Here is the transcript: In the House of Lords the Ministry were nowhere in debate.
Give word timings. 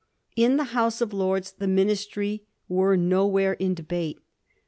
In 0.35 0.57
the 0.57 0.63
House 0.73 0.99
of 0.99 1.13
Lords 1.13 1.51
the 1.51 1.67
Ministry 1.67 2.47
were 2.67 2.97
nowhere 2.97 3.53
in 3.53 3.75
debate. 3.75 4.17